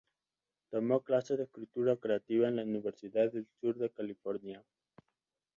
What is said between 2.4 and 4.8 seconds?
en la Universidad del Sur de California.